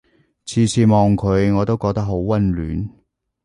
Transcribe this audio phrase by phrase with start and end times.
[0.45, 2.89] 次次望佢我都覺得好溫暖